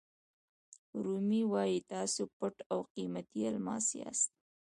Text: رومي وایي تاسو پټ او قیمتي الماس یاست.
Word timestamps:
رومي 1.03 1.41
وایي 1.51 1.79
تاسو 1.91 2.21
پټ 2.37 2.55
او 2.71 2.79
قیمتي 2.93 3.41
الماس 3.51 3.85
یاست. 3.99 4.31